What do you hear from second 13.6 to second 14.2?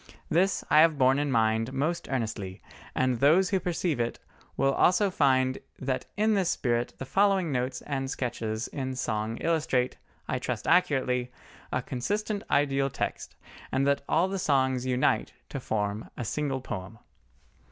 and that